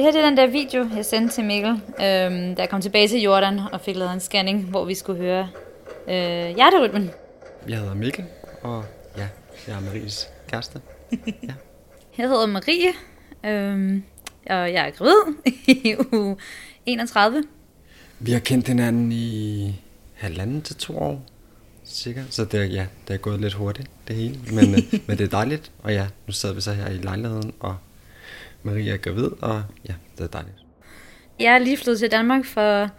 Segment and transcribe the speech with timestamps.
[0.00, 2.80] Det her det er den der video, jeg sendte til Mikkel, øhm, da jeg kom
[2.80, 5.48] tilbage til Jordan og fik lavet en scanning, hvor vi skulle høre
[6.08, 7.10] øh, hjerterytmen.
[7.68, 8.24] Jeg hedder Mikkel,
[8.62, 8.84] og
[9.16, 9.28] ja,
[9.66, 10.80] jeg er Maries kæreste.
[11.26, 11.52] Ja.
[12.18, 12.88] Jeg hedder Marie,
[13.44, 14.02] øhm,
[14.46, 15.34] og jeg er gravid
[15.84, 16.36] i uge
[16.86, 17.44] 31.
[18.18, 19.74] Vi har kendt hinanden i
[20.14, 21.22] halvanden til to år,
[21.86, 22.22] cirka.
[22.30, 24.38] Så det er, ja, det er gået lidt hurtigt, det hele.
[24.52, 27.52] Men, øh, men det er dejligt, og ja, nu sidder vi så her i lejligheden,
[27.60, 27.76] og
[28.62, 30.56] Maria er gravid, og ja, det er dejligt.
[31.40, 32.90] Jeg er lige flyttet til Danmark for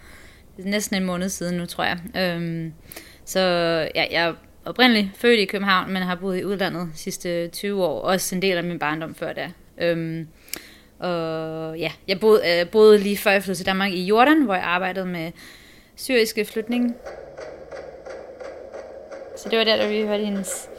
[0.57, 1.99] næsten en måned siden nu, tror jeg.
[2.17, 2.73] Øhm,
[3.25, 3.39] så
[3.95, 4.33] ja, jeg er
[4.65, 8.01] oprindeligt født i København, men har boet i udlandet de sidste 20 år.
[8.01, 9.51] Også en del af min barndom før da.
[9.77, 10.27] Øhm,
[10.99, 14.53] og ja, jeg boede, øh, boede lige før jeg flyttede til Danmark i Jordan, hvor
[14.53, 15.31] jeg arbejdede med
[15.95, 16.95] syriske flytning.
[19.37, 20.69] Så det var der, da vi hørte hendes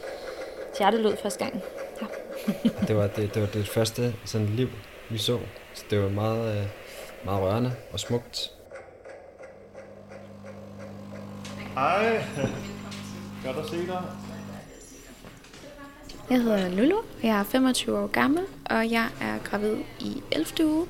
[0.79, 1.63] hjertelyd første gang.
[2.87, 4.69] Det var det, det var det første sådan liv,
[5.09, 5.39] vi så.
[5.73, 6.67] Så det var meget, øh,
[7.25, 8.51] meget rørende og smukt.
[11.73, 12.23] Hej.
[13.45, 14.03] Godt at se dig.
[16.29, 20.65] Jeg hedder Lulu, jeg er 25 år gammel, og jeg er gravid i 11.
[20.65, 20.87] uge.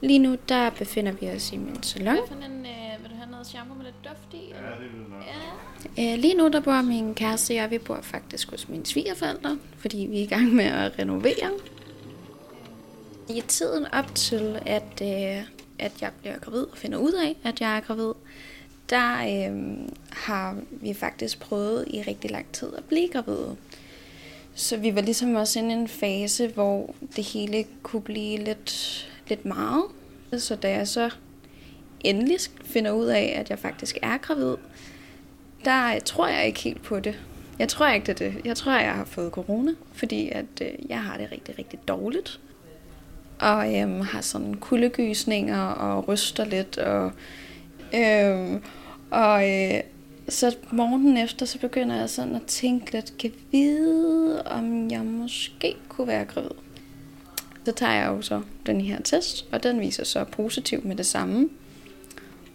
[0.00, 2.14] Lige nu der befinder vi os i min salon.
[2.14, 4.44] Hvad for en, øh, vil du have noget shampoo med lidt duft i?
[4.50, 4.70] Eller?
[4.70, 5.22] Ja, det vil nok.
[5.26, 5.69] Ja.
[5.98, 9.58] Øh, Lige nu der bor min kæreste og jeg, vi bor faktisk hos mine svigerforældre,
[9.78, 11.50] fordi vi er i gang med at renovere.
[13.28, 15.44] I tiden op til, at, øh,
[15.78, 18.12] at jeg bliver gravid og finder ud af, at jeg er gravid,
[18.90, 19.78] der øh,
[20.10, 23.56] har vi faktisk prøvet i rigtig lang tid at blive gravide.
[24.54, 29.08] Så vi var ligesom også inde i en fase, hvor det hele kunne blive lidt,
[29.28, 29.84] lidt meget.
[30.38, 31.10] Så da jeg så
[32.00, 34.56] endelig finder ud af, at jeg faktisk er gravid,
[35.64, 37.18] der tror jeg ikke helt på det.
[37.58, 38.44] Jeg tror ikke, det er det.
[38.44, 42.40] Jeg tror, jeg har fået corona, fordi at, øh, jeg har det rigtig, rigtig dårligt.
[43.40, 46.78] Og øh, har sådan kuldegysninger og ryster lidt.
[46.78, 47.12] Og,
[47.94, 48.60] øh,
[49.10, 49.80] og øh,
[50.28, 55.76] så morgenen efter, så begynder jeg sådan at tænke lidt, kan vide, om jeg måske
[55.88, 56.50] kunne være gravid.
[57.64, 61.06] Så tager jeg jo så den her test, og den viser så positiv med det
[61.06, 61.48] samme.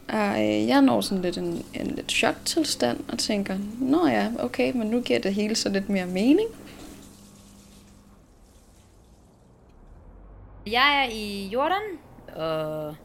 [0.08, 4.72] Og øh, jeg når sådan lidt en, en lidt choktilstand og tænker, nå ja, okay,
[4.76, 6.50] men nu giver det hele så lidt mere mening.
[10.68, 11.82] Jeg er i Jordan,
[12.36, 12.96] og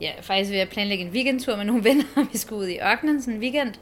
[0.00, 2.28] ja, faktisk ved at planlægge en weekendtur med nogle venner.
[2.32, 3.74] Vi skulle ud i ørkenen sådan en weekend.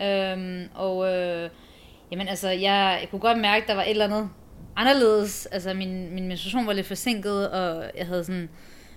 [0.00, 1.50] Øhm, og øh,
[2.10, 4.28] jamen altså, jeg, jeg kunne godt mærke, at der var et eller andet
[4.76, 5.46] anderledes.
[5.46, 8.48] Altså, min, min menstruation var lidt forsinket, og jeg havde sådan,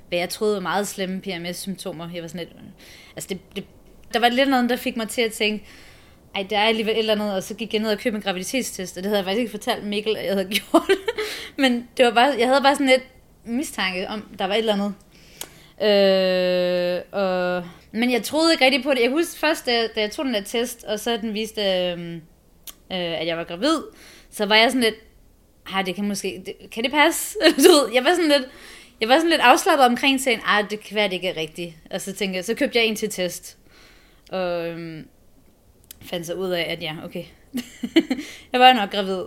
[0.10, 2.10] hvad jeg troede var meget slemme PMS-symptomer.
[2.14, 2.64] Jeg var sådan lidt,
[3.16, 3.66] altså det, det,
[4.14, 5.66] der var lidt noget, der fik mig til at tænke,
[6.36, 8.22] ej, der er alligevel et eller andet, og så gik jeg ned og købte en
[8.22, 10.92] graviditetstest, og det havde jeg faktisk ikke fortalt Mikkel, at jeg havde gjort.
[11.58, 13.04] Men det var bare, jeg havde bare sådan lidt
[13.46, 14.94] mistanke om, der var et eller andet.
[15.82, 19.02] Øh, og, men jeg troede ikke rigtig på det.
[19.02, 22.16] Jeg husker først, da, da jeg tog den der test, og så den viste, øh,
[22.16, 22.20] øh,
[22.90, 23.80] at jeg var gravid,
[24.32, 24.96] så var jeg sådan lidt,
[25.74, 27.38] ej, det kan måske, det, kan det passe?
[27.58, 28.50] du ved, jeg var sådan lidt,
[29.02, 31.74] jeg var sådan lidt afslappet omkring sagen, ah, det kan være, det ikke er rigtigt.
[31.92, 33.58] Og så tænkte jeg, så købte jeg en til test.
[34.32, 35.08] Og øhm,
[36.02, 37.24] fandt så ud af, at ja, okay.
[38.54, 39.24] jeg var nok gravid.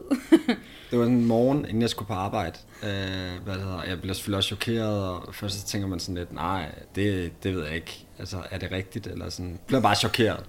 [0.91, 2.59] Det var en morgen, inden jeg skulle på arbejde.
[2.83, 3.83] Øh, hvad det hedder.
[3.89, 7.55] Jeg blev selvfølgelig også chokeret, og først så tænker man sådan lidt, nej, det, det
[7.55, 8.07] ved jeg ikke.
[8.19, 9.07] Altså, er det rigtigt?
[9.07, 9.51] Eller sådan.
[9.51, 10.45] Jeg blev bare chokeret.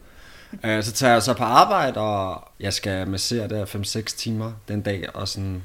[0.66, 4.82] Øh, så tager jeg så på arbejde, og jeg skal massere der 5-6 timer den
[4.82, 5.64] dag, og sådan,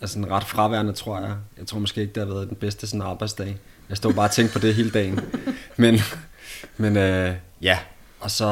[0.00, 1.36] er sådan ret fraværende, tror jeg.
[1.58, 3.56] Jeg tror måske ikke, det har været den bedste sådan arbejdsdag.
[3.88, 5.20] Jeg stod bare og tænkte på det hele dagen.
[5.76, 5.98] Men,
[6.76, 7.78] men øh, ja,
[8.20, 8.46] og så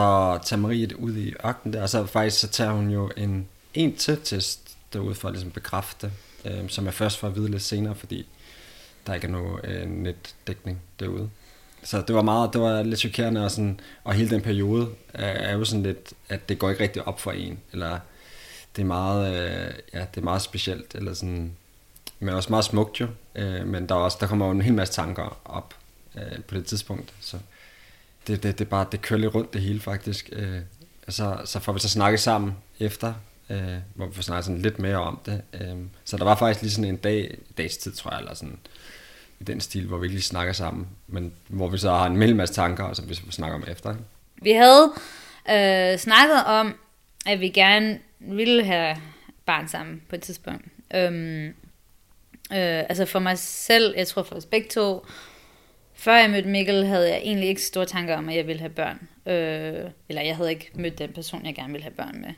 [0.44, 3.48] tager Marie det ud i ørkenen der, og så faktisk så tager hun jo en,
[3.74, 6.12] en til test derude for at ligesom bekræfte,
[6.44, 8.26] øh, som jeg først får at vide lidt senere, fordi
[9.06, 11.30] der ikke er nogen øh, netdækning derude.
[11.82, 15.26] Så det var meget, det var lidt chokerende, og, sådan, og hele den periode er,
[15.26, 17.98] er jo sådan lidt, at det går ikke rigtig op for en, eller
[18.76, 21.56] det er meget, øh, ja, det er meget specielt, eller sådan,
[22.18, 24.74] men også meget smukt jo, øh, men der, er også, der kommer jo en hel
[24.74, 25.74] masse tanker op
[26.16, 27.38] øh, på det tidspunkt, så
[28.26, 30.28] det, det, det, bare, det kører lidt rundt det hele faktisk.
[30.32, 30.60] Øh,
[31.08, 33.14] så, så får vi så snakket sammen efter,
[33.50, 35.42] øh, hvor vi får snakket sådan lidt mere om det.
[35.52, 38.58] Øh, så der var faktisk lige sådan en dag, dags tid, tror jeg, eller sådan
[39.40, 42.22] i den stil, hvor vi ikke lige snakker sammen, men hvor vi så har en
[42.22, 43.90] hel masse tanker, og så vi så snakker om efter.
[43.90, 44.02] Ikke?
[44.42, 44.92] Vi havde
[45.50, 46.74] øh, snakket om,
[47.26, 47.98] at vi gerne
[48.28, 48.96] ville have
[49.46, 50.64] barn sammen på et tidspunkt.
[50.94, 51.52] Øhm, øh,
[52.88, 55.06] altså for mig selv, jeg tror for os begge to,
[55.94, 58.70] før jeg mødte Mikkel, havde jeg egentlig ikke store tanker om, at jeg ville have
[58.70, 59.08] børn.
[59.26, 62.34] Øh, eller jeg havde ikke mødt den person, jeg gerne ville have børn med.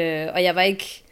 [0.00, 1.04] Øh, og jeg var ikke...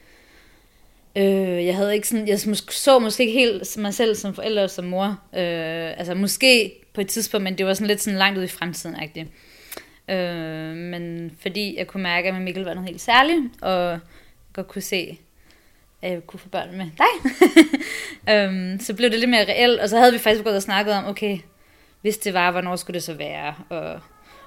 [1.17, 2.40] Øh, jeg havde ikke sådan, jeg
[2.70, 5.06] så måske ikke helt mig selv som forælder og som mor.
[5.06, 8.49] Øh, altså måske på et tidspunkt, men det var sådan lidt sådan langt ud i
[8.49, 9.26] fremtiden -agtigt.
[10.08, 13.99] Øh, men fordi jeg kunne mærke, at med Mikkel var noget helt særligt, og
[14.52, 15.19] godt kunne se,
[16.02, 17.32] at jeg kunne få børn med dig.
[18.34, 20.94] øhm, så blev det lidt mere reelt, og så havde vi faktisk gået og snakket
[20.94, 21.38] om, okay,
[22.00, 23.54] hvis det var, hvornår skulle det så være?
[23.69, 24.00] Og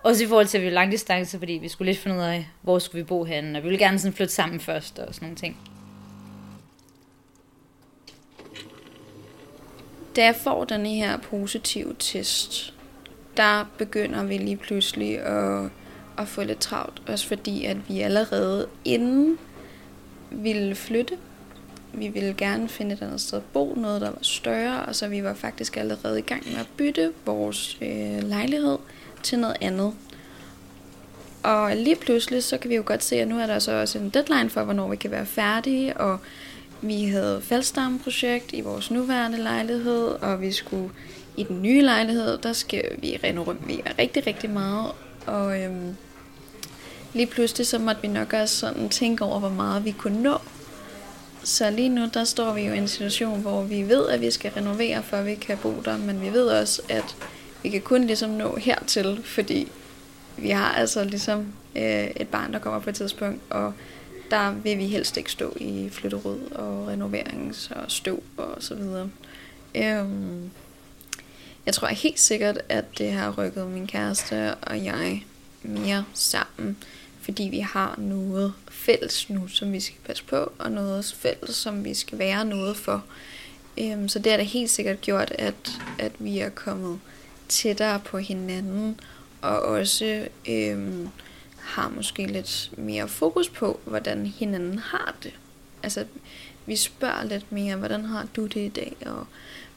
[0.04, 2.48] også i forhold til, at vi var langdistance, fordi vi skulle lidt finde ud af,
[2.62, 5.25] hvor skulle vi bo henne, og vi ville gerne sådan flytte sammen først og sådan
[5.25, 5.58] nogle ting.
[10.16, 12.75] Da jeg får den her positive test,
[13.38, 15.70] der begynder vi lige pludselig at,
[16.18, 17.02] at få lidt travlt.
[17.08, 19.38] Også fordi, at vi allerede inden
[20.32, 21.18] ville flytte,
[21.94, 25.08] vi ville gerne finde et andet sted at bo, noget der var større, og så
[25.08, 28.78] vi var faktisk allerede i gang med at bytte vores øh, lejlighed
[29.24, 29.94] til noget andet.
[31.44, 34.00] Og lige pludselig, så kan vi jo godt se, at nu er der så også
[34.00, 36.20] en deadline for, hvornår vi kan være færdige, og
[36.82, 40.90] vi havde faldstammeprojekt i vores nuværende lejlighed, og vi skulle
[41.38, 44.92] i den nye lejlighed, der skal vi renovere rigtig, rigtig meget.
[45.26, 45.96] Og øhm,
[47.14, 50.38] lige pludselig så måtte vi nok også sådan tænke over, hvor meget vi kunne nå.
[51.44, 54.32] Så lige nu, der står vi jo i en situation, hvor vi ved, at vi
[54.32, 57.16] skal renovere, før vi kan bo der, men vi ved også, at
[57.64, 59.72] vi kan kun ligesom nå hertil, fordi
[60.38, 63.74] vi har altså ligesom øh, et barn, der kommer på et tidspunkt, og
[64.32, 69.10] der vil vi helst ikke stå i flytterod og renoverings og støv og så videre.
[69.76, 70.52] Øhm,
[71.66, 75.24] jeg tror helt sikkert, at det har rykket min kæreste og jeg
[75.64, 76.78] mere sammen,
[77.22, 81.84] fordi vi har noget fælles nu, som vi skal passe på, og noget fælles, som
[81.84, 83.04] vi skal være noget for.
[83.78, 87.00] Øhm, så det har da helt sikkert gjort, at, at vi er kommet
[87.50, 89.00] tættere på hinanden,
[89.42, 91.10] og også øhm,
[91.60, 95.34] har måske lidt mere fokus på, hvordan hinanden har det.
[95.84, 96.06] Altså,
[96.66, 99.28] vi spørger lidt mere, hvordan har du det i dag, og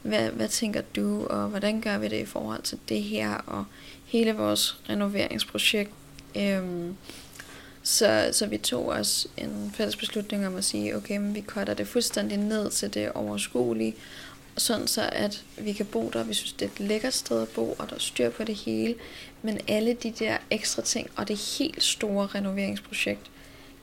[0.08, 3.64] hvad, hvad tænker du, og hvordan gør vi det i forhold til det her, og
[4.04, 5.90] hele vores renoveringsprojekt.
[6.36, 6.96] Øhm,
[7.82, 11.74] så, så vi tog os en fælles beslutning om at sige, okay, men vi cutter
[11.74, 13.94] det fuldstændig ned til det overskuelige,
[14.56, 16.24] sådan så at vi kan bo der.
[16.24, 18.54] Vi synes, det er et lækkert sted at bo, og der er styr på det
[18.54, 18.94] hele.
[19.42, 23.30] Men alle de der ekstra ting, og det helt store renoveringsprojekt,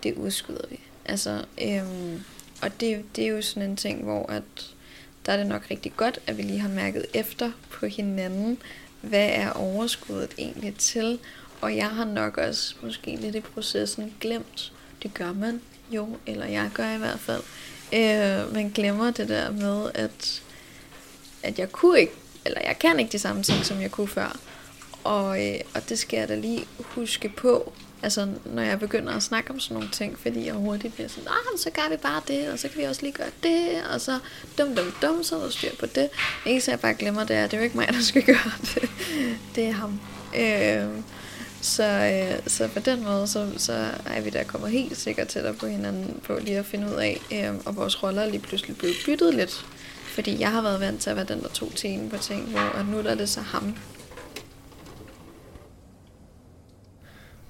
[0.04, 0.80] det udskyder vi.
[1.06, 2.24] Altså, øhm,
[2.62, 4.75] og det, det er jo sådan en ting, hvor at,
[5.26, 8.58] der er det nok rigtig godt, at vi lige har mærket efter på hinanden,
[9.02, 11.20] hvad er overskuddet egentlig til,
[11.62, 14.74] og jeg har nok også måske lidt i processen glemt,
[15.04, 15.62] det gør man
[15.92, 17.42] jo, eller jeg gør i hvert fald,
[17.94, 20.44] øh, man glemmer det der med, at,
[21.44, 22.14] at jeg kunne ikke,
[22.46, 24.40] eller jeg kan ikke de samme ting, som jeg kunne før.
[25.04, 27.74] Og, øh, og det skal jeg da lige huske på,
[28.06, 31.28] altså når jeg begynder at snakke om sådan nogle ting, fordi jeg hurtigt bliver sådan,
[31.28, 34.02] ah, så gør vi bare det, og så kan vi også lige gøre det, og
[34.02, 34.20] så
[34.58, 36.10] dum dum dum, så er der styr på det.
[36.46, 38.52] Ikke så jeg bare glemmer det, er, det er jo ikke mig, der skal gøre
[38.62, 38.90] det.
[39.56, 40.00] Det er ham.
[40.38, 41.04] Øh,
[41.62, 45.54] så, øh, så på den måde, så, så er vi der kommer helt sikkert tættere
[45.54, 48.96] på hinanden på lige at finde ud af, øh, og vores roller lige pludselig blevet
[49.06, 49.66] byttet lidt.
[50.06, 52.80] Fordi jeg har været vant til at være den, der tog tenen på ting, hvor
[52.80, 53.76] at nu er det så ham,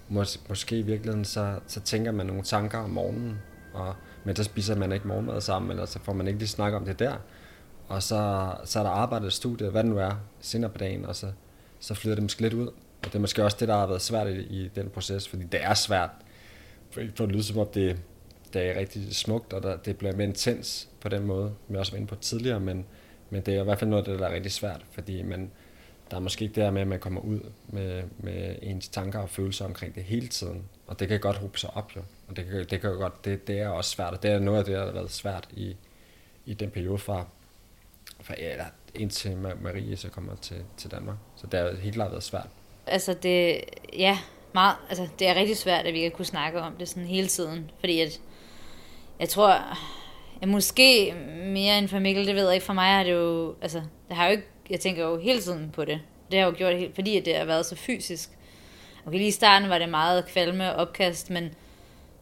[0.09, 3.39] Mås- måske i virkeligheden, så, så tænker man nogle tanker om morgenen,
[3.73, 6.77] og, men så spiser man ikke morgenmad sammen, eller så får man ikke lige snakket
[6.77, 7.17] om det der.
[7.87, 11.15] Og så, så er der arbejdet studie, hvad det nu er, senere på dagen, og
[11.15, 11.31] så,
[11.79, 12.67] så flyder det måske lidt ud.
[12.67, 15.43] Og det er måske også det, der har været svært i, i den proces, fordi
[15.43, 16.09] det er svært.
[16.91, 17.97] For, for at som om det,
[18.53, 21.79] det er rigtig smukt, og der, det bliver mere intens på den måde, som jeg
[21.79, 22.85] også var inde på tidligere, men,
[23.29, 25.51] men det er i hvert fald noget af det, der er rigtig svært, fordi man,
[26.15, 29.19] der er måske ikke det der med, at man kommer ud med, med ens tanker
[29.19, 30.65] og følelser omkring det hele tiden.
[30.87, 32.01] Og det kan godt hobe sig op jo.
[32.27, 34.13] Og det kan, det kan godt, det, det er også svært.
[34.13, 35.75] Og det er noget af det, der har været svært i,
[36.45, 37.25] i den periode fra,
[38.21, 41.17] fra ja, indtil Marie så kommer til, til Danmark.
[41.35, 42.49] Så det har helt klart været svært.
[42.87, 43.61] Altså det,
[43.93, 44.19] ja,
[44.53, 47.27] meget, altså det er rigtig svært, at vi kan kunne snakke om det sådan hele
[47.27, 47.71] tiden.
[47.79, 48.21] Fordi at,
[49.19, 49.77] jeg tror,
[50.41, 51.13] at måske
[51.45, 54.17] mere end for Mikkel, det ved jeg ikke, for mig er det jo, altså, det
[54.17, 56.01] har jo ikke jeg tænker jo hele tiden på det.
[56.31, 58.29] Det har jo gjort helt, fordi det har været så fysisk.
[59.05, 61.53] Okay, lige i starten var det meget kvalme og opkast, men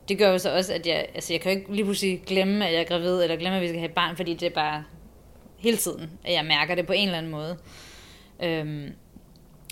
[0.09, 2.67] det gør jo så også, at jeg, altså jeg kan jo ikke lige pludselig glemme,
[2.67, 4.53] at jeg er gravid, eller glemme, at vi skal have et barn, fordi det er
[4.53, 4.83] bare
[5.57, 7.57] hele tiden, at jeg mærker det på en eller anden måde.
[8.43, 8.93] Øhm,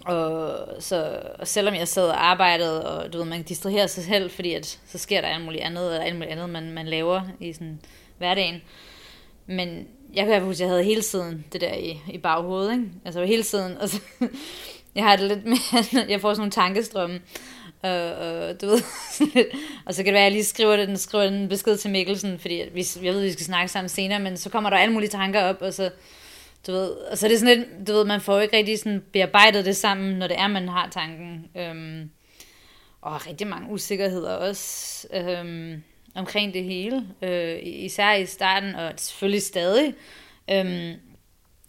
[0.06, 4.32] og, så, og selvom jeg sad og arbejdede, og du ved, man distraherer sig selv,
[4.32, 7.22] fordi at, så sker der alt muligt andet, eller alt muligt andet, man, man laver
[7.40, 7.80] i sådan
[8.18, 8.62] hverdagen.
[9.48, 12.86] Men jeg kan huske, at jeg havde hele tiden det der i, i baghovedet, ikke?
[13.06, 14.02] Altså hele tiden, og så,
[14.96, 15.58] jeg har det lidt med,
[16.10, 17.22] jeg får sådan nogle tankestrømme,
[17.82, 18.82] Og, og, du ved,
[19.86, 22.40] og så kan det være, at jeg lige skriver, den, skriver den besked til Mikkelsen,
[22.40, 24.94] fordi vi, jeg ved, at vi skal snakke sammen senere, men så kommer der alle
[24.94, 25.90] mulige tanker op, og så,
[26.68, 29.04] du ved, og så er det sådan lidt, du ved, man får ikke rigtig sådan
[29.14, 31.46] bearbejdet det sammen, når det er, man har tanken.
[31.58, 32.10] Øhm,
[33.02, 35.84] og rigtig mange usikkerheder også øhm,
[36.16, 39.94] omkring det hele, øh, især i starten, og selvfølgelig stadig.
[40.52, 40.94] Øhm,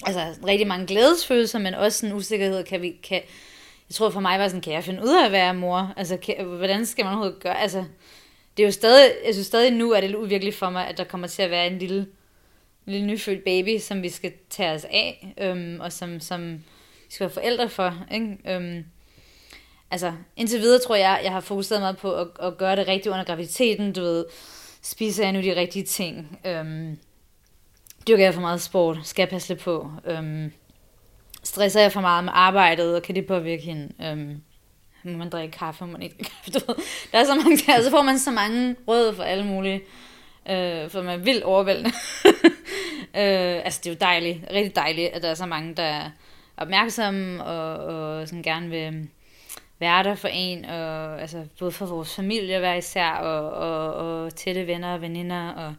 [0.06, 3.20] altså rigtig mange glædesfølelser, men også en usikkerhed, kan vi, kan,
[3.88, 5.92] jeg tror for mig var sådan, kan jeg finde ud af at være mor?
[5.96, 7.60] Altså, kan, hvordan skal man overhovedet gøre?
[7.60, 7.84] Altså,
[8.56, 11.04] det er jo stadig, jeg synes stadig nu er det uvirkeligt for mig, at der
[11.04, 11.98] kommer til at være en lille,
[12.86, 16.52] en lille nyfødt baby, som vi skal tage os af, øhm, og som, som
[17.06, 18.06] vi skal være forældre for.
[18.12, 18.38] Ikke?
[18.46, 18.84] Øhm,
[19.92, 23.12] altså, indtil videre tror jeg, jeg har fokuseret meget på at, at gøre det rigtigt
[23.12, 24.24] under graviditeten, du ved,
[24.82, 26.98] spiser jeg nu de rigtige ting, øhm,
[28.08, 30.52] dyrker jeg for meget sport, skal jeg passe lidt på, øhm,
[31.42, 33.92] stresser jeg for meget med arbejdet, og kan det påvirke hende?
[34.02, 34.42] Øhm,
[35.04, 36.50] må man drikke kaffe, må man ikke drikke kaffe?
[36.60, 36.84] Du ved.
[37.12, 39.82] Der er så mange ting, og så får man så mange råd for alle mulige,
[40.50, 41.90] øh, for man vil overvældende.
[43.20, 46.10] øh, altså, det er jo dejligt, rigtig dejligt, at der er så mange, der er
[46.56, 49.08] opmærksomme, og, og sådan gerne vil
[49.82, 54.34] være der for en, og, altså, både for vores familie hver især, og, og, og
[54.34, 55.74] tætte venner og veninder, og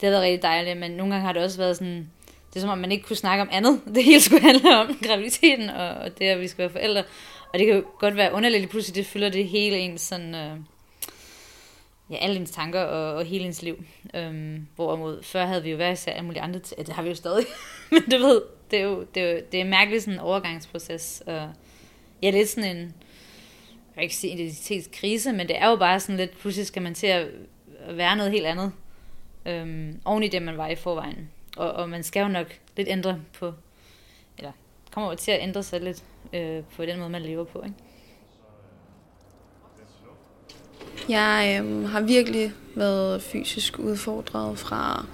[0.00, 2.10] det har været rigtig dejligt, men nogle gange har det også været sådan,
[2.50, 3.80] det er som om, man ikke kunne snakke om andet.
[3.94, 7.02] Det hele skulle handle om graviditeten, og, og det, at vi skal være forældre.
[7.52, 10.34] Og det kan jo godt være underligt, pludselig det fylder det hele ens sådan...
[10.34, 10.56] Øh,
[12.10, 13.84] ja, alle ens tanker og, og hele ens liv.
[14.14, 17.08] Øhm, hvorimod før havde vi jo været især alle mulige andre til, det har vi
[17.08, 17.46] jo stadig.
[17.92, 21.22] Men du ved, det er jo, det er jo det er en mærkelig sådan overgangsproces.
[21.26, 21.50] Og
[22.22, 22.94] ja, lidt sådan en,
[23.90, 26.94] jeg vil ikke sige identitetskrise, men det er jo bare sådan lidt, pludselig skal man
[26.94, 27.26] til at
[27.88, 28.72] være noget helt andet.
[29.46, 31.30] Øhm, oven i det, man var i forvejen.
[31.56, 33.52] Og, og man skal jo nok lidt ændre på,
[34.38, 34.52] eller
[34.90, 37.62] kommer jo til at ændre sig lidt øh, på den måde, man lever på.
[37.64, 37.76] Ikke?
[41.08, 45.06] Jeg øhm, har virkelig været fysisk udfordret fra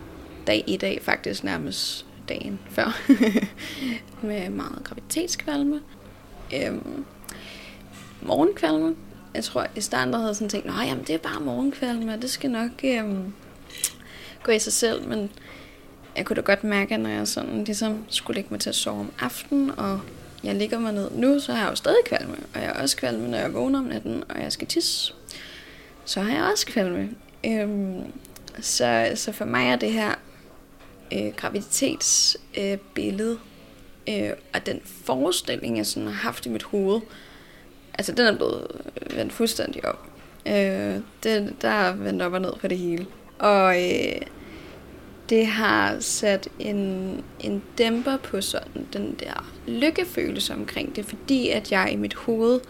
[0.47, 3.01] dag i dag, faktisk nærmest dagen før,
[4.27, 5.81] med meget graviditetskvalme.
[6.55, 7.05] Øhm,
[8.27, 8.95] morgenkvalme.
[9.35, 12.31] Jeg tror, i starten der havde sådan tænkt, nej, jamen det er bare morgenkvalme, det
[12.31, 13.33] skal nok øhm,
[14.43, 15.31] gå i sig selv, men
[16.17, 19.01] jeg kunne da godt mærke, når jeg sådan ligesom skulle lægge mig til at sove
[19.01, 20.01] om aftenen, og
[20.45, 22.97] jeg ligger mig ned nu, så har jeg jo stadig kvalme, og jeg har også
[22.97, 25.15] kvalme, når jeg vågner om natten, og jeg skal tisse.
[26.05, 27.11] Så har jeg også kvalme.
[27.47, 28.13] Øhm,
[28.61, 30.15] så, så for mig er det her
[31.13, 33.39] øh, graviditetsbillede,
[34.09, 37.01] øh, øh, og den forestilling, jeg sådan har haft i mit hoved,
[37.99, 38.67] altså den er blevet
[39.11, 40.07] øh, vendt fuldstændig op.
[40.47, 43.07] Øh, det, der er vendt op og ned på det hele.
[43.39, 44.21] Og øh,
[45.29, 46.79] det har sat en,
[47.41, 52.61] en dæmper på sådan den der lykkefølelse omkring det, fordi at jeg i mit hoved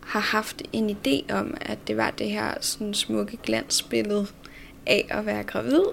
[0.00, 4.26] har haft en idé om, at det var det her sådan smukke glansbillede
[4.86, 5.84] af at være gravid,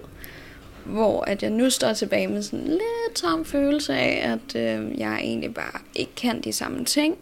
[0.86, 5.00] hvor at jeg nu står tilbage med sådan en lidt tom følelse af, at øh,
[5.00, 7.18] jeg egentlig bare ikke kan de samme ting.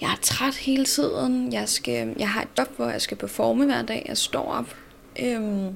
[0.00, 1.52] Jeg er træt hele tiden.
[1.52, 4.04] Jeg, skal, jeg har et job, hvor jeg skal performe hver dag.
[4.08, 4.76] Jeg står op.
[5.22, 5.74] øhm,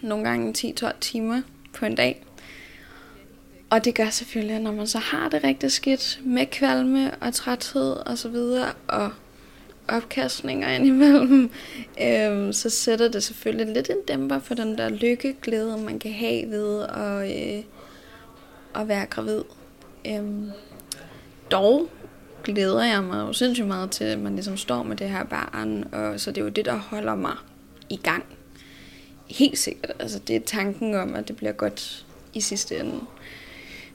[0.00, 2.24] nogle gange 10-12 timer på en dag.
[3.70, 7.34] Og det gør selvfølgelig, at når man så har det rigtig skidt med kvalme og
[7.34, 9.10] træthed og så videre, og
[9.88, 11.50] opkastninger indimellem,
[12.02, 16.50] øhm, så sætter det selvfølgelig lidt en dæmper for den der lykkeglæde, man kan have
[16.50, 17.64] ved at, øh,
[18.74, 19.42] at være gravid.
[20.06, 20.50] Øhm,
[21.50, 21.88] dog
[22.44, 25.84] glæder jeg mig jo sindssygt meget til, at man ligesom står med det her barn,
[25.92, 27.34] og så det er jo det, der holder mig
[27.90, 28.24] i gang
[29.28, 29.92] Helt sikkert.
[29.98, 33.00] Altså, det er tanken om, at det bliver godt i sidste ende.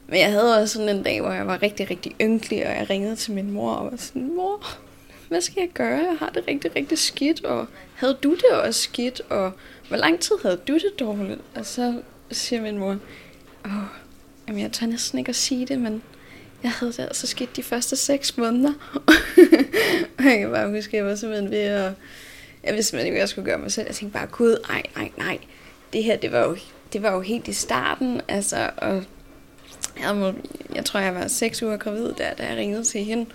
[0.07, 2.89] Men jeg havde også sådan en dag, hvor jeg var rigtig, rigtig ynkelig, og jeg
[2.89, 4.77] ringede til min mor og var sådan, mor,
[5.29, 5.97] hvad skal jeg gøre?
[5.97, 9.51] Jeg har det rigtig, rigtig skidt, og havde du det også skidt, og
[9.87, 11.41] hvor lang tid havde du det dårligt?
[11.55, 12.97] Og så siger min mor,
[13.65, 13.71] åh,
[14.47, 16.01] jamen jeg tør næsten ikke at sige det, men
[16.63, 18.73] jeg havde det altså skidt de første seks måneder.
[20.17, 21.93] og jeg kan bare huske, at jeg var simpelthen ved at
[22.63, 23.87] jeg vidste simpelthen ikke, hvad jeg skulle gøre mig selv.
[23.87, 25.37] Jeg tænkte bare, gud, nej, nej, nej.
[25.93, 26.57] Det her, det var jo,
[26.93, 29.03] det var jo helt i starten, altså, og
[29.99, 30.35] jeg, havde,
[30.75, 33.25] jeg tror, jeg var seks uger gravid, der, da jeg ringede til hende.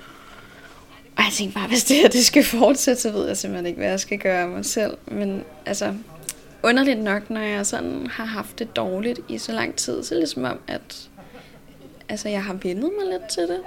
[1.16, 3.78] Og jeg tænkte bare, hvis det her det skal fortsætte, så ved jeg simpelthen ikke,
[3.78, 4.96] hvad jeg skal gøre af mig selv.
[5.06, 5.94] Men altså,
[6.62, 10.16] underligt nok, når jeg sådan har haft det dårligt i så lang tid, så er
[10.16, 11.08] det ligesom om, at
[12.08, 13.60] altså, jeg har vendet mig lidt til det.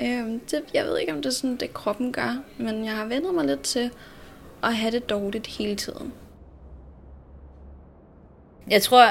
[0.00, 0.62] Øhm, det.
[0.74, 3.46] Jeg ved ikke, om det er sådan, det kroppen gør, men jeg har vendet mig
[3.46, 3.90] lidt til
[4.62, 6.12] at have det dårligt hele tiden.
[8.70, 9.08] Jeg tror,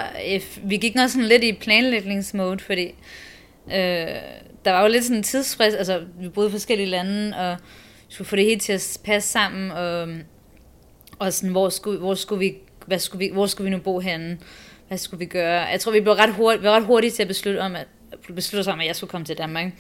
[0.64, 2.86] vi gik nok sådan lidt i planlægningsmode, fordi
[3.68, 4.08] øh,
[4.66, 7.58] der var jo lidt sådan en tidsfrist, altså vi boede i forskellige lande, og
[8.08, 10.08] skulle få det hele til at passe sammen, og,
[11.20, 12.56] og sådan, hvor skulle, hvor skulle vi,
[12.86, 14.38] hvad skulle vi, hvor skulle vi nu bo henne?
[14.88, 15.62] Hvad skulle vi gøre?
[15.62, 17.88] Jeg tror, vi blev ret hurtigt, vi var ret hurtigt til at beslutte, om, at,
[18.36, 19.72] besluttede sig om, at jeg skulle komme til Danmark.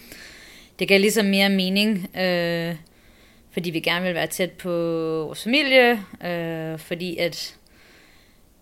[0.79, 2.75] Det gav ligesom mere mening, øh,
[3.51, 4.69] fordi vi gerne ville være tæt på
[5.25, 7.55] vores familie, øh, fordi at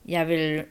[0.08, 0.64] jeg vil, øh,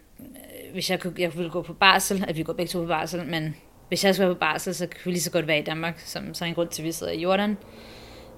[0.72, 3.26] hvis jeg, kunne, jeg ville gå på barsel, at vi går begge to på barsel,
[3.26, 3.56] men
[3.88, 6.00] hvis jeg skulle være på barsel, så kunne vi lige så godt være i Danmark,
[6.04, 7.56] som så en grund til, at vi sidder i Jordan.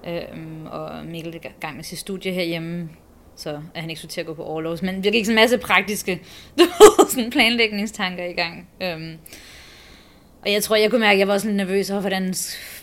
[0.07, 0.21] Øh,
[0.65, 2.89] og Mikkel er i gang med sit studie herhjemme,
[3.35, 4.81] så er han ikke så til at gå på overlovs.
[4.81, 6.21] Men vi gik sådan en masse praktiske
[7.09, 8.69] sådan planlægningstanker i gang.
[8.81, 9.17] Øhm,
[10.45, 12.33] og jeg tror, jeg kunne mærke, at jeg var også lidt nervøs over, hvordan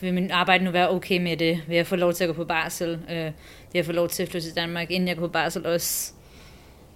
[0.01, 1.61] vil min arbejde nu være okay med det?
[1.67, 2.99] Vil jeg få lov til at gå på barsel?
[3.09, 3.33] Øh, vil
[3.73, 6.13] jeg få lov til at flytte til Danmark, inden jeg går på barsel også?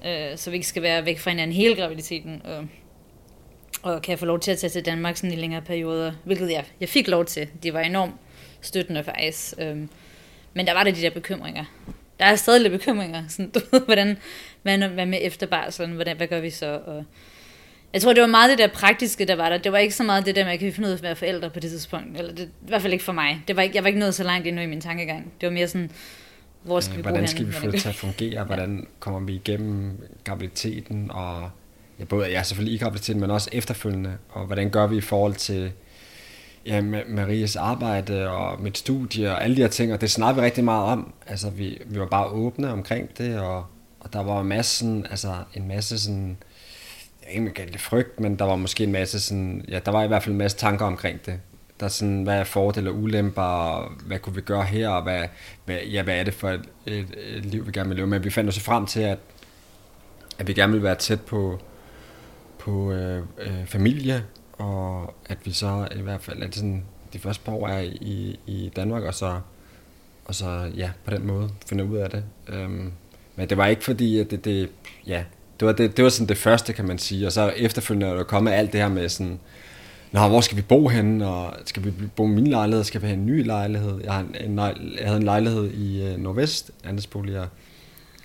[0.05, 2.41] Øh, så vi ikke skal være væk fra hinanden hele graviditeten.
[2.45, 2.67] Og,
[3.81, 6.13] og kan jeg få lov til at tage til Danmark sådan i længere perioder?
[6.24, 7.47] Hvilket jeg, jeg fik lov til.
[7.63, 8.13] Det var enormt
[8.62, 9.53] støttende faktisk.
[9.59, 9.77] Øh,
[10.53, 11.65] men der var der de der bekymringer.
[12.19, 13.24] Der er stadig lidt bekymringer.
[13.29, 14.17] Sådan, du ved, hvordan,
[14.62, 15.91] hvad, hvad med efter barselen?
[15.91, 16.81] Hvordan, hvad gør vi så?
[16.86, 17.05] Og,
[17.94, 19.58] jeg tror, det var meget det der praktiske, der var der.
[19.58, 21.15] Det var ikke så meget det der med, at kan finde ud af at være
[21.15, 22.17] forældre på det tidspunkt.
[22.17, 23.44] Eller det, i hvert fald ikke for mig.
[23.48, 25.32] Det var ikke, jeg var ikke nået så langt endnu i min tankegang.
[25.41, 25.91] Det var mere sådan,
[26.63, 28.44] hvor skal vi Hvordan skal vi få det til at fungere?
[28.51, 29.91] Hvordan kommer vi igennem
[30.24, 31.12] graviditeten?
[31.12, 31.50] Og
[32.00, 34.17] ja, både ja, selvfølgelig i graviditeten, men også efterfølgende.
[34.29, 35.72] Og hvordan gør vi i forhold til
[36.65, 40.41] ja, Ma- Maries arbejde og mit studie og alle de her ting, og det snakker
[40.41, 41.13] vi rigtig meget om.
[41.27, 43.65] Altså, vi, vi var bare åbne omkring det, og,
[44.00, 46.38] og der var en masse, sådan, altså, en masse sådan,
[47.34, 50.03] jeg man kaldte det frygt, men der var måske en masse sådan, ja, der var
[50.03, 51.39] i hvert fald en masse tanker omkring det.
[51.79, 55.03] Der er sådan, hvad er fordele og ulemper, og hvad kunne vi gøre her, og
[55.03, 55.27] hvad,
[55.65, 58.07] hvad, ja, hvad er det for et, et, et liv, vi gerne vil leve.
[58.07, 59.17] Men vi fandt os frem til, at,
[60.39, 61.60] at vi gerne vil være tæt på,
[62.60, 67.43] på øh, øh, familie, og at vi så i hvert fald, at sådan, de første
[67.43, 69.39] par år er i, i Danmark, og så,
[70.25, 72.24] og så ja, på den måde finder ud af det.
[72.48, 72.91] Øhm,
[73.36, 74.69] men det var ikke fordi, at det, det
[75.07, 75.24] ja,
[75.60, 78.15] det var, det, det var sådan det første, kan man sige, og så efterfølgende er
[78.15, 79.39] der kommet alt det her med sådan,
[80.12, 83.08] Nå, hvor skal vi bo henne, og skal vi bo i min lejlighed, skal vi
[83.08, 84.02] have en ny lejlighed?
[84.04, 87.48] Jeg, har en, en, jeg havde en lejlighed i øh, Nordvest, andelsboliger,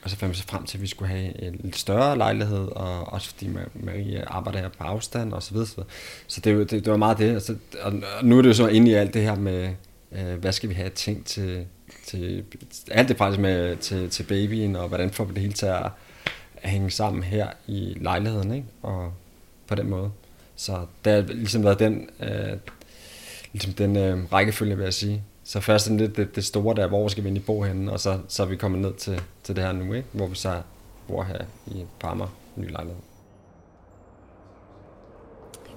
[0.02, 2.68] og så fandt vi så frem til, at vi skulle have en lidt større lejlighed,
[2.76, 5.84] og også fordi Marie arbejder her på afstand, og så videre.
[6.26, 7.36] Så det, det, det var meget det.
[7.36, 7.92] Og, så, og
[8.22, 9.70] nu er det jo så inde i alt det her med,
[10.12, 11.66] øh, hvad skal vi have ting til,
[12.06, 12.44] til
[12.90, 15.86] alt det faktisk med til, til babyen, og hvordan får vi det hele til at
[16.62, 18.66] hænge sammen her i lejligheden, ikke?
[18.82, 19.12] og
[19.66, 20.10] på den måde.
[20.56, 22.56] Så det har ligesom været den, øh,
[23.52, 25.22] ligesom den øh, rækkefølge, vil jeg sige.
[25.44, 28.00] Så først er lidt det, det store der, hvor skal vi egentlig bo henne, og
[28.00, 30.08] så, så er vi kommet ned til, til det her nu, ikke?
[30.12, 30.62] hvor vi så
[31.08, 32.24] bor her i Parma,
[32.56, 33.00] ny lejlighed.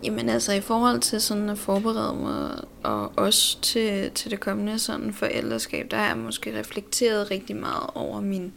[0.03, 2.51] Jamen altså i forhold til sådan at forberede mig,
[2.83, 7.89] og også til, til det kommende sådan forældreskab, der har jeg måske reflekteret rigtig meget
[7.95, 8.53] over min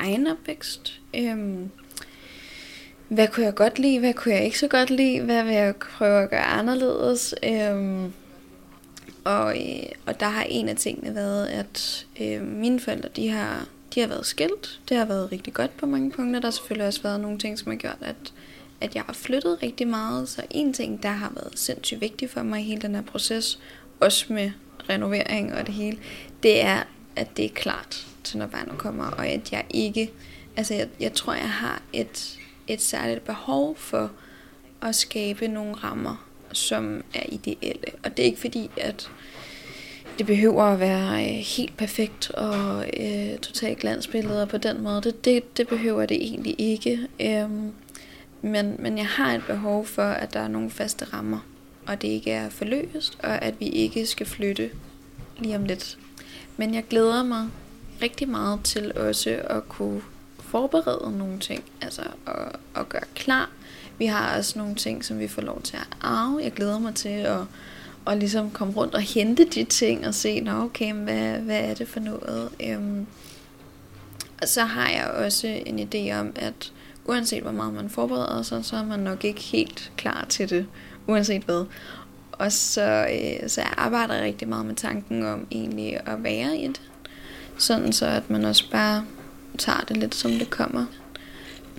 [0.00, 1.00] egen opvækst.
[1.16, 1.70] Øhm,
[3.08, 5.74] hvad kunne jeg godt lide, hvad kunne jeg ikke så godt lide, hvad vil jeg
[5.76, 7.34] prøve at gøre anderledes.
[7.42, 8.12] Øhm,
[9.24, 13.66] og, øh, og der har en af tingene været, at øh, mine forældre, de har,
[13.94, 14.80] de har været skilt.
[14.88, 16.40] Det har været rigtig godt på mange punkter.
[16.40, 18.32] Der har selvfølgelig også været nogle ting, som har gjort, at,
[18.80, 20.28] at jeg har flyttet rigtig meget.
[20.28, 23.58] Så en ting, der har været sindssygt vigtig for mig i hele den her proces,
[24.00, 24.50] også med
[24.88, 25.98] renovering og det hele,
[26.42, 26.82] det er,
[27.20, 30.10] at det er klart til når barnet kommer, og at jeg ikke,
[30.56, 34.10] altså jeg, jeg tror, jeg har et, et særligt behov for
[34.82, 37.84] at skabe nogle rammer, som er ideelle.
[38.04, 39.10] Og det er ikke fordi, at
[40.18, 45.02] det behøver at være øh, helt perfekt og øh, totalt glansbilleder på den måde.
[45.02, 46.98] Det, det, det behøver det egentlig ikke.
[47.20, 47.72] Øhm,
[48.42, 51.38] men, men jeg har et behov for, at der er nogle faste rammer,
[51.86, 54.70] og det ikke er forløst, og at vi ikke skal flytte
[55.38, 55.98] lige om lidt.
[56.60, 57.48] Men jeg glæder mig
[58.02, 60.02] rigtig meget til også at kunne
[60.38, 63.50] forberede nogle ting, altså at, at gøre klar.
[63.98, 66.40] Vi har også nogle ting, som vi får lov til at arve.
[66.42, 67.40] Jeg glæder mig til at,
[68.06, 71.74] at ligesom komme rundt og hente de ting og se, Nå, okay, hvad, hvad er
[71.74, 72.48] det for noget?
[72.62, 73.06] Øhm,
[74.42, 76.72] og så har jeg også en idé om, at
[77.04, 80.66] uanset hvor meget man forbereder sig, så er man nok ikke helt klar til det,
[81.06, 81.64] uanset hvad.
[82.40, 86.66] Og så, øh, så jeg arbejder rigtig meget med tanken om egentlig at være i
[86.66, 86.80] det.
[87.58, 89.04] Sådan så, at man også bare
[89.58, 90.86] tager det lidt som det kommer.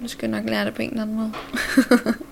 [0.02, 1.32] Nu skal jeg nok lære det på en eller anden måde.